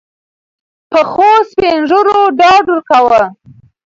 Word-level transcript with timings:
پخوسپین 0.91 1.77
ږیرو 1.89 2.19
ډاډ 2.39 2.65
ورکاوه. 2.71 3.21